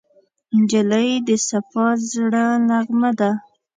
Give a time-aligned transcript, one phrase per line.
[0.59, 3.31] نجلۍ د صفا زړه نغمه ده.